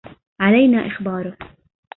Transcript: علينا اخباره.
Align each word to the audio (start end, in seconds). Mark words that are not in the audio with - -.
علينا 0.39 0.87
اخباره. 0.87 1.37